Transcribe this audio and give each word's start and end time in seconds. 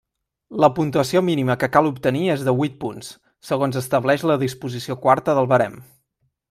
La 0.63 0.69
puntuació 0.77 1.21
mínima 1.27 1.55
que 1.63 1.69
cal 1.75 1.89
obtenir 1.91 2.23
és 2.37 2.47
de 2.47 2.55
huit 2.61 2.81
punts, 2.85 3.13
segons 3.53 3.81
estableix 3.83 4.27
la 4.33 4.43
disposició 4.49 5.01
quarta 5.05 5.41
del 5.41 5.55
barem. 5.57 5.83